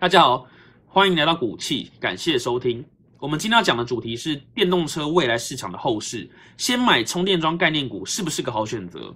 [0.00, 0.46] 大家好，
[0.86, 2.84] 欢迎来到股气，感谢收听。
[3.18, 9.12] 我们今天要讲的主题是电动车未来市场的后市，先买充电桩概念股是不是个好选择？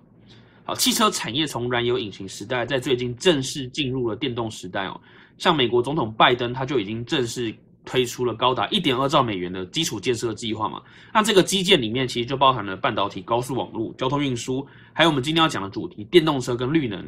[0.64, 5.00] 好，汽车产业从燃油引擎时代，在最近正式进入了电动时代哦。
[5.38, 10.80] 像美国总统拜登，他就已经正式推出了高达一点二兆美元的基础建设计划嘛。
[11.12, 17.04] 那这个基建里面其实就包含了半导体、高速网络、交通运输，还有我们今天要讲的主题——电动车跟绿能。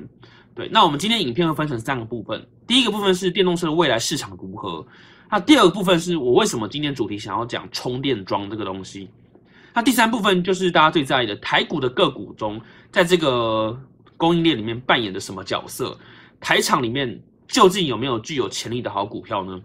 [0.54, 2.46] 对，那我们今天影片会分成三个部分。
[2.66, 4.86] 第一个部分是电动车的未来市场如何，
[5.30, 9.08] 那第二个部分是我为什么今天主题想要讲充电桩这个东西。
[9.72, 12.60] 那第三部分就是大家最在意的台股的个股中，
[12.92, 13.76] 在这个
[14.16, 15.98] 供应链里面扮演的什么角色？
[16.40, 19.60] 台厂里面究竟有没有具有潜力的好股票呢？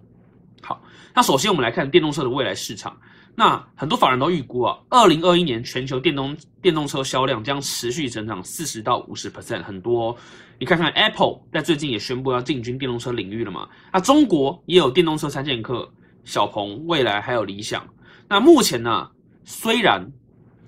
[0.62, 0.82] 好，
[1.14, 2.96] 那首先我们来看电动车的未来市场。
[3.36, 10.18] 那很多法人都预估啊，二零二一年全球电动电动车销量将持续增长四十到五十 percent，很多。
[10.60, 13.70] 你看看 Apple 在最近也宣布要进军电动车领域了嘛？
[13.94, 15.90] 那中国也有电动车三剑客
[16.26, 17.88] 小鹏、蔚来还有理想。
[18.28, 19.10] 那目前呢，
[19.46, 20.06] 虽然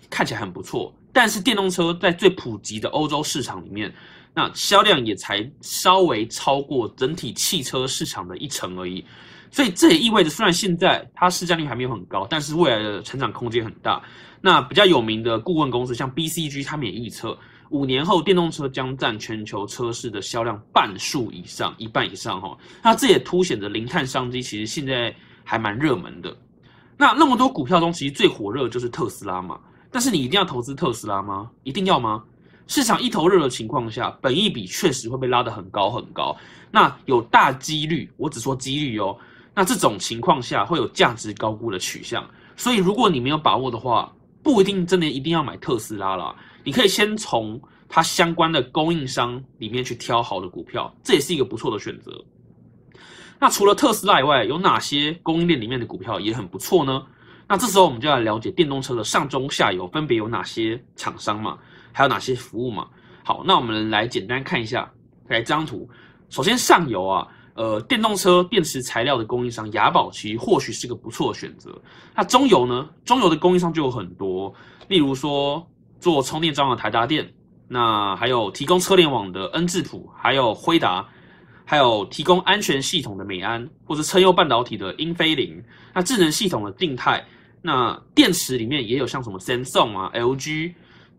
[0.10, 3.94] 看起来很不错，但是电动车在最普及的欧洲市场里面，
[4.34, 9.04] 那销量也才稍微超过整体汽车市场的一成而已。
[9.52, 14.02] 所以这也意味着，虽然现在它市占率还没有很高，但是未来的成长空间很大。
[14.40, 17.38] 那比较有名的顾问公司，像 BCG，他们也预测，
[17.70, 22.58] 五年后电动车将占全球车市的销量半数以上，一半以上哈。
[22.82, 25.14] 那这也凸显着零碳商机其实现在
[25.44, 26.36] 还蛮热门的。
[26.98, 29.60] 那那么多股票中，其实最火热就是特斯拉嘛。
[29.92, 31.52] 但是你一定要投资特斯拉吗？
[31.64, 32.24] 一定要吗？
[32.68, 36.34] 市场一头热的情况下，本益比确实会被拉得很高很高。
[36.72, 39.18] 那有大几率，我只说几率哦。
[39.54, 44.10] 那这种情况下会有价值高估的取向，所以如果你没有把握的话，
[44.42, 46.34] 不一定真的一定要买特斯拉啦。
[46.64, 52.24] 你可以先从它相关的供应商里面去挑好的股票，这也是一个不错的选择。
[53.40, 57.04] 那除了特斯拉以外，有哪些供应链里面的股票也很不错呢？
[57.48, 61.58] 那这时候我们就要了解电动车的上中下游分别有哪些厂商嘛，
[61.92, 62.88] 还有哪些服务嘛。
[63.24, 64.90] 好，那我们来简单看一下，
[65.28, 65.90] 来这张图。
[66.30, 67.28] 首先上游啊。
[67.54, 71.70] 呃，电动车电池材料的供应商雅宝其或许是个不错的选择。
[72.16, 72.90] 那中游呢？
[73.04, 74.54] 中游的供应商就有很多，
[74.88, 75.66] 例如说
[76.00, 77.30] 做充电桩的台达电，
[77.68, 81.06] 那还有提供车联网的恩智浦，还有辉达，
[81.66, 85.62] 还有提供安全系统的美安，或者车用半导体的英飞凌，
[85.94, 87.24] 那智能系统的定态，
[87.62, 90.74] 那电池里面也有像什么 Samsung 啊、LG，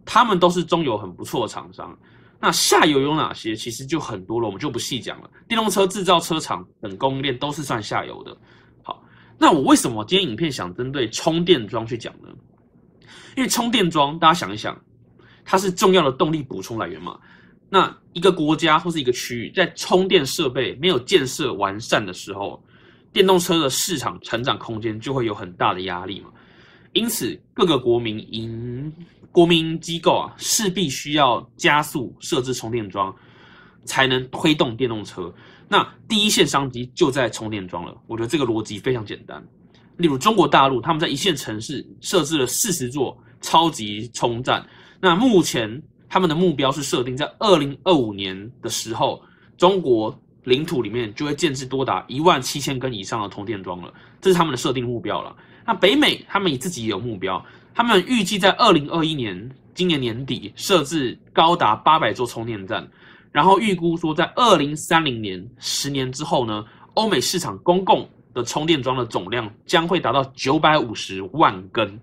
[0.04, 1.96] 他们都是中游很不错的厂商。
[2.44, 3.54] 那下游有哪些？
[3.54, 5.30] 其实就很多了，我们就不细讲了。
[5.46, 8.36] 电动车制造车厂等供应链都是算下游的。
[8.82, 9.00] 好，
[9.38, 12.28] 那我为什么今天影片想针对充电桩去讲呢？
[13.36, 14.76] 因为充电桩，大家想一想，
[15.44, 17.16] 它是重要的动力补充来源嘛。
[17.68, 22.60] 那一个国家或是一个区域，在充电设备没有建设完善的时候，
[23.12, 26.30] 电动车的市场成长空间就会有很大的压力嘛。
[26.92, 28.92] 因此，各个国民营
[29.30, 33.14] 国民机构啊，势必需要加速设置充电桩，
[33.84, 35.32] 才能推动电动车。
[35.68, 37.96] 那第一线商机就在充电桩了。
[38.06, 39.42] 我觉得这个逻辑非常简单。
[39.96, 44.66] 例如中国大陆，他们在一线城市设置了四十座超级充站。
[45.00, 49.22] 那目前他们的目标是设定在二零二五年的时候，
[49.56, 50.14] 中国
[50.44, 53.92] 领土里面就会建置多达一万七千根以上的充电桩了。
[54.20, 55.34] 这是他们的设定目标了。
[55.64, 62.86] 那北美他们也自己也有目标，他们预计在二零二一年今年年底设置高达八百座充电站，
[63.30, 66.64] 然后预估说在二零三零年十年之后呢，
[66.94, 71.98] 欧美市场公共的充电桩的总量将会达到九百五十万根。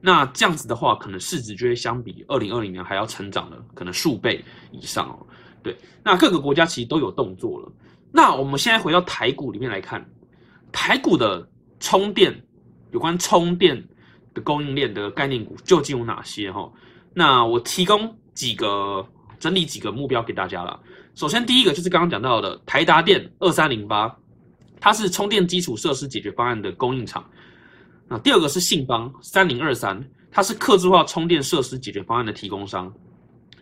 [0.00, 5.26] 那这样子的话，可能市值就会相比二零二零年还要成长了，可能数倍以上哦。
[5.62, 7.72] 对，那各个国家其实都有动作了。
[8.12, 10.08] 那我们现在回到台股里面来看，
[10.70, 11.48] 台股的
[11.80, 12.32] 充电。
[12.90, 13.82] 有关充电
[14.34, 16.50] 的供应链的概念股究竟有哪些？
[16.50, 16.70] 哈，
[17.14, 19.06] 那我提供几个
[19.38, 20.80] 整理几个目标给大家了。
[21.14, 24.16] 首先，第一个就是刚刚讲到的台达电二三零八，
[24.80, 27.28] 它是充电基础设施解决方案的供应厂。
[28.08, 32.92] 那第二个是信邦三零二三，它是客制化充电设施解决方案的提供商。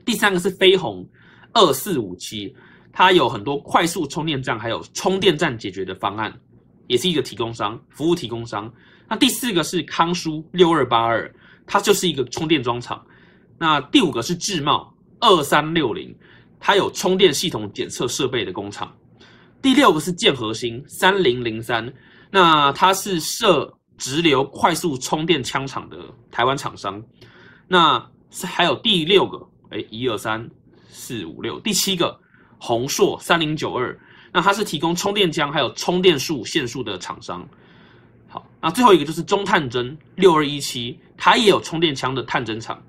[0.05, 1.05] 第三个是飞鸿
[1.53, 2.55] 二四五七，
[2.93, 6.33] 它有很多快速充电站还有充电站解决的方案，
[6.87, 8.73] 也是一个提供商，服务提供商。
[9.09, 11.33] 那第四个是康舒六二八二，
[11.67, 13.05] 它就是一个充电桩厂。
[13.59, 16.15] 那第五个是智茂二三六零，
[16.59, 18.95] 它有充电系统检测设备的工厂。
[19.63, 21.93] 第六个是建核心三零零三，
[22.31, 25.99] 那它是设直流快速充电枪厂的
[26.31, 27.03] 台湾厂商。
[27.67, 28.05] 那
[28.45, 30.49] 还有第六个，哎，一二三
[30.89, 32.19] 四五六，第七个
[32.59, 33.99] 宏硕三零九二。
[34.33, 37.49] 那它是提供充电枪还有充电数线数的厂商。
[38.61, 42.83] 好，那最后一个就是中探针六二一七，它也有充电枪的探针厂。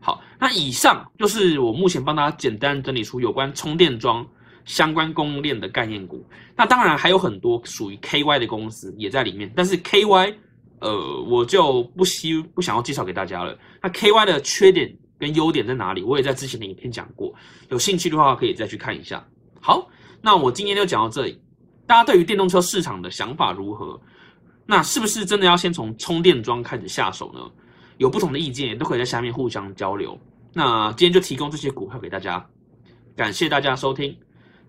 [0.00, 4.26] 好，那以上就是我目前帮大家简单整理出有关充电桩
[4.64, 6.24] 相关供应链的概念股。
[6.56, 10.34] 那当然还有很多属于 KY 的公司也在里面，但是 KY
[10.80, 13.58] 呃我就不希不想要介绍给大家了。
[13.82, 16.02] 那 KY 的缺点跟优点在哪里？
[16.02, 17.34] 我也在之前的影片讲过，
[17.68, 19.22] 有兴趣的话可以再去看一下。
[19.60, 19.90] 好，
[20.22, 21.40] 那我今天就讲到这里。
[21.86, 24.00] 大家对于电动车市场的想法如何？
[24.70, 27.40] 那是不是真的要先从充电桩开始下手呢？
[27.96, 30.16] 有不同的意见，也都可以在下面互相交流。
[30.52, 32.46] 那今天就提供这些股票给大家，
[33.16, 34.14] 感谢大家收听。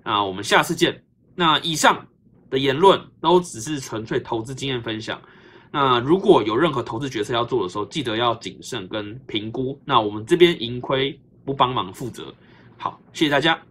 [0.05, 1.03] 那我们下次见。
[1.35, 2.07] 那以上
[2.49, 5.21] 的言论都只是纯粹投资经验分享。
[5.69, 9.77] 那如果有任何投资决策要做的时候，记得要谨慎跟评估。
[9.83, 12.33] 那我们这边盈亏不帮忙负责。
[12.77, 13.68] 好，谢谢大家。